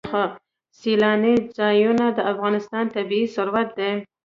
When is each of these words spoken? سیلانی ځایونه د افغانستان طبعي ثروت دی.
سیلانی 0.79 1.35
ځایونه 1.57 2.05
د 2.17 2.19
افغانستان 2.33 2.85
طبعي 2.95 3.23
ثروت 3.35 3.69
دی. 3.79 3.91